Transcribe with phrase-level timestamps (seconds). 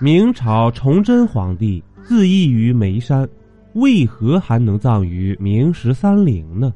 [0.00, 3.28] 明朝崇祯皇帝自缢于眉山，
[3.72, 6.72] 为何还能葬于明十三陵呢？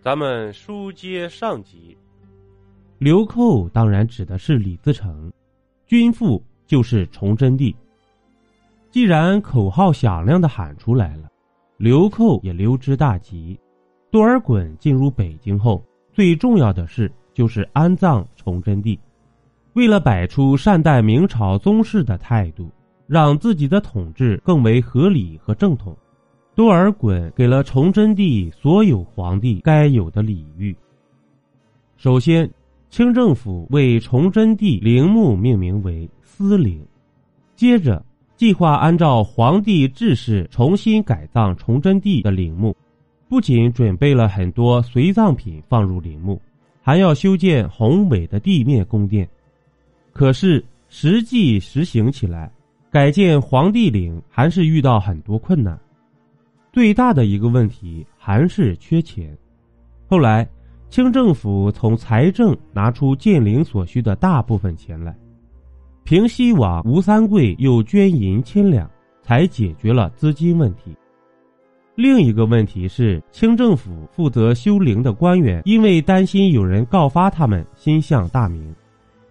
[0.00, 1.96] 咱们书接上集，
[2.98, 5.32] 流寇当然指的是李自成，
[5.84, 7.74] 君父就是崇祯帝。
[8.88, 11.28] 既然口号响亮的喊出来了，
[11.76, 13.58] 流寇也溜之大吉。
[14.12, 18.96] 多尔衮进入北京后，最重要的事就是安葬崇祯帝。
[19.74, 22.70] 为了摆出善待明朝宗室的态度，
[23.06, 25.96] 让自己的统治更为合理和正统。
[26.54, 30.76] 多尔衮给了崇祯帝所有皇帝该有的礼遇。
[31.96, 32.50] 首先，
[32.90, 36.84] 清政府为崇祯帝陵墓命名为思陵，
[37.56, 38.04] 接着
[38.36, 42.76] 计划按照皇帝制式重新改葬崇祯帝的陵墓，
[43.26, 46.38] 不仅准备了很多随葬品放入陵墓，
[46.82, 49.26] 还要修建宏伟的地面宫殿。
[50.12, 52.52] 可是实际实行起来，
[52.90, 55.78] 改建皇帝陵还是遇到很多困难。
[56.72, 59.36] 最大的一个问题还是缺钱。
[60.06, 60.46] 后来，
[60.90, 65.16] 清政府从财政拿出建陵所需的大部分钱来，
[66.04, 68.90] 平西王吴三桂又捐银千两，
[69.22, 70.94] 才解决了资金问题。
[71.94, 78.74] 另一个问题是，清政府负责修陵的官员因为担心有人告发他们心向大明，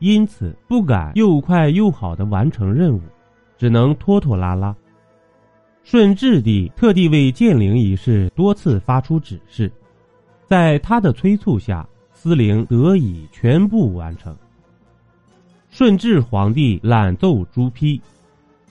[0.01, 3.01] 因此不敢又快又好的完成任务，
[3.55, 4.75] 只能拖拖拉拉。
[5.83, 9.71] 顺治帝特地为建陵一事多次发出指示，
[10.47, 14.35] 在他的催促下，司陵得以全部完成。
[15.69, 18.01] 顺治皇帝览奏朱批，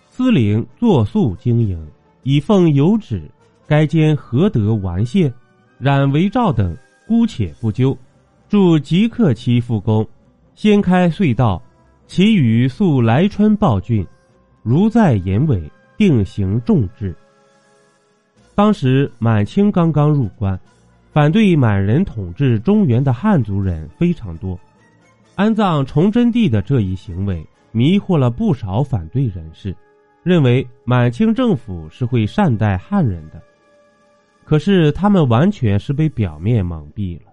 [0.08, 1.80] 司陵作速经营，
[2.24, 3.30] 以奉有旨，
[3.68, 5.32] 该监何得完谢？
[5.78, 7.96] 然为诏等姑且不究，
[8.48, 10.04] 祝即刻期复工，
[10.62, 11.62] 掀开隧道，
[12.06, 14.06] 其语速来春报峻，
[14.62, 15.58] 如在言尾。
[15.96, 17.16] 定行重治。
[18.54, 20.60] 当时满清刚刚入关，
[21.12, 24.60] 反对满人统治中原的汉族人非常多。
[25.34, 27.42] 安葬崇祯帝的这一行为
[27.72, 29.74] 迷惑了不少反对人士，
[30.22, 33.40] 认为满清政府是会善待汉人的。
[34.44, 37.29] 可是他们完全是被表面蒙蔽了。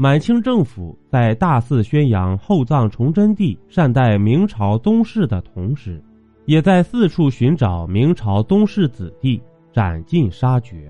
[0.00, 6.00] 满清政府在大肆宣扬厚葬崇祯帝、善待明朝宗室的同时。
[6.44, 9.42] 也在四处寻找明朝宗室子弟，
[9.72, 10.88] 斩尽杀绝。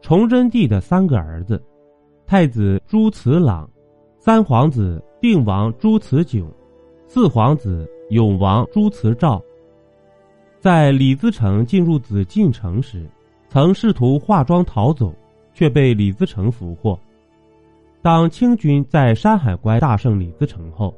[0.00, 1.60] 崇祯帝的三个儿子，
[2.24, 3.68] 太子朱慈朗，
[4.20, 6.48] 三皇子定王朱慈炯，
[7.08, 9.42] 四皇子永王朱慈照，
[10.60, 13.10] 在李自成进入紫禁城时，
[13.48, 15.12] 曾试图化妆逃走，
[15.52, 16.96] 却被李自成俘获。
[18.00, 20.94] 当清军在山海关大胜李自成后。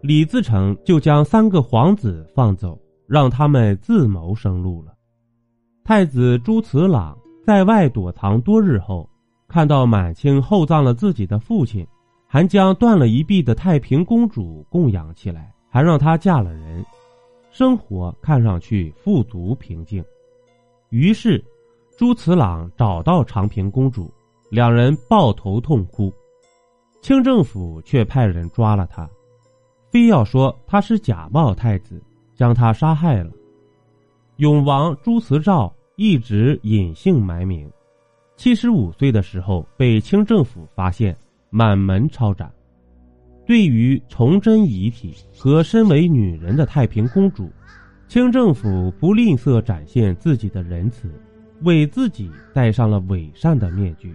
[0.00, 4.92] 李自成就将三个皇子放走，让他们自谋生路了。
[5.82, 9.08] 太子朱慈朗在外躲藏多日后，
[9.48, 11.84] 看到满清厚葬了自己的父亲，
[12.28, 16.84] 还将断了一臂的太平公主供养起来，还让她嫁了人，
[17.50, 20.04] 生活看上去富足平静。
[20.90, 21.42] 于是，
[21.96, 24.08] 朱慈朗找到长平公主，
[24.50, 26.12] 两人抱头痛哭。
[27.08, 29.08] 清政府却派人抓了他。
[29.90, 32.02] 非要说他是假冒太子，
[32.34, 33.30] 将他杀害了。
[34.36, 37.66] 永王朱慈照一直隐姓埋名，
[38.36, 41.16] 七十五岁的时候被清政府发现，
[41.48, 42.52] 满门抄斩。
[43.46, 47.50] 对于崇祯遗体和身为女人的太平公主，
[48.06, 51.10] 清政府不吝啬展现自己的仁慈，
[51.62, 54.10] 为自己戴上了伪善的面具；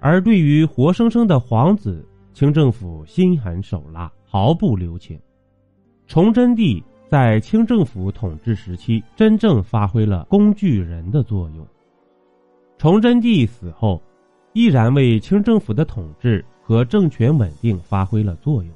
[0.00, 2.04] 而对于活生生的皇子，
[2.36, 4.12] 清政府心狠手辣。
[4.22, 5.18] 毫不留情。
[6.06, 11.66] 崇祯帝在清政府统治时期，真正发挥了工具人的作用。
[12.76, 14.02] 崇祯帝死后，
[14.52, 18.70] 依然为清政府的统治和政权稳定发挥了作用，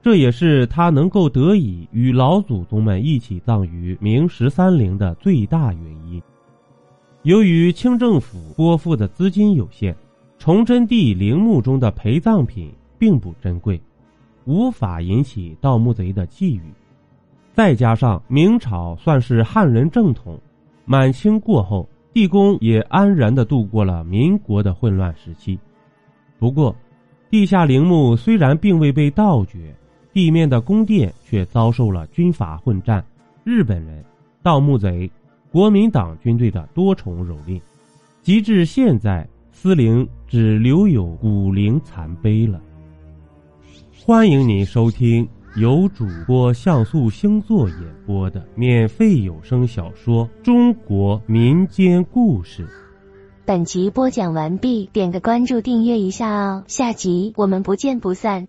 [0.00, 6.22] 这也是他能够得以与老祖宗们一起葬于明十三陵的最大原因。
[7.24, 9.96] 由于清政府拨付的资金有限，
[10.38, 13.80] 崇祯帝陵墓中的陪葬品并不珍贵。
[14.44, 16.60] 无法引起盗墓贼的觊觎，
[17.52, 20.40] 再加上明朝算是汉人正统，
[20.86, 25.58] 满清过后，地宫也安然的度过了民国的混乱时期。
[26.38, 26.74] 不过，
[27.28, 29.74] 地下陵墓虽然并未被盗掘，
[30.14, 33.04] 地面的宫殿却遭受了军阀混战、
[33.44, 34.02] 日本人、
[34.42, 35.10] 盗墓贼、
[35.50, 37.60] 国民党军队的多重蹂躏，
[38.22, 42.58] 及至现在，司陵只留有古陵残碑了。
[44.08, 52.64] 欢迎您收听由主播像素星座演播的免费有声小说《中国民间故事》。
[53.44, 58.48] 本集播讲完毕，点个关注，订阅一下哦，下集我们不见不散。